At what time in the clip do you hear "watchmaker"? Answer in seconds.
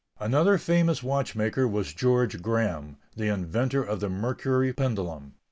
1.03-1.67